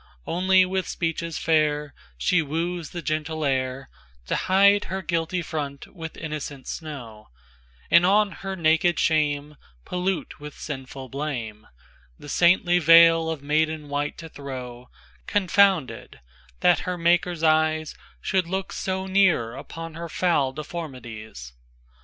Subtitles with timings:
[0.27, 3.87] IIOnly with speeches fairShe woos the gentle airTo
[4.31, 7.27] hide her guilty front with innocent snow,
[7.91, 11.67] And on her naked shame, Pollute with sinful blame,
[12.17, 14.89] The saintly veil of maiden white to throw;
[15.27, 16.19] Confounded,
[16.61, 21.53] that her Maker's eyesShould look so near upon her foul deformities.